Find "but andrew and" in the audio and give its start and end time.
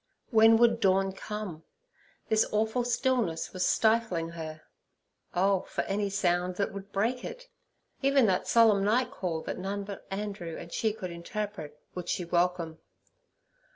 9.83-10.73